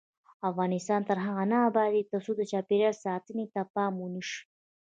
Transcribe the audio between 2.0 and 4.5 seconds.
ترڅو د چاپیریال ساتنې ته پام ونشي.